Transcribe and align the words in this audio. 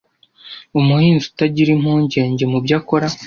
umuhinzi 0.79 1.25
utagira 1.31 1.69
impungenge 1.75 2.43
mubyo 2.51 2.73
akora 2.79 3.07